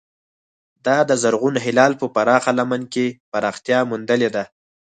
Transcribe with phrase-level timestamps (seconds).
[0.85, 4.43] دا د زرغون هلال په پراخه لمن کې پراختیا موندلې ده.